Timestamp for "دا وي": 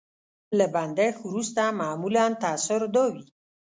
2.95-3.25